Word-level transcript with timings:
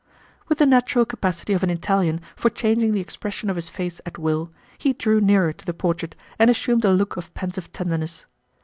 With 0.49 0.57
the 0.57 0.65
natural 0.65 1.05
capacity 1.05 1.53
of 1.53 1.61
an 1.61 1.69
Italian 1.69 2.21
for 2.35 2.49
changing 2.49 2.91
the 2.91 2.99
expression 2.99 3.51
of 3.51 3.55
his 3.55 3.69
face 3.69 4.01
at 4.03 4.17
will, 4.17 4.49
he 4.79 4.93
drew 4.93 5.21
nearer 5.21 5.53
to 5.53 5.63
the 5.63 5.75
portrait 5.75 6.15
and 6.39 6.49
assumed 6.49 6.83
a 6.83 6.91
look 6.91 7.17
of 7.17 7.31
pensive 7.35 7.71
tenderness. 7.71 8.25